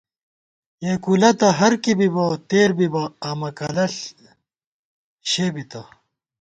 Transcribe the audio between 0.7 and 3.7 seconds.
یېکولہ تہ ہر کی بِبہ، تېر بِبہ، آمہ